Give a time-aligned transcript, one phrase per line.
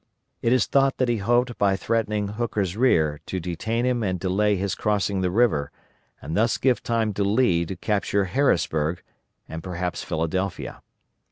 [0.41, 4.55] It is thought that he hoped by threatening Hooker's rear to detain him and delay
[4.55, 5.71] his crossing the river,
[6.19, 9.03] and thus give time to Lee to capture Harrisburg,
[9.47, 10.81] and perhaps Philadelphia.